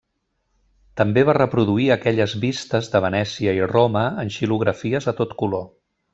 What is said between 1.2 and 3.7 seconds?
va reproduir aquelles vistes de Venècia i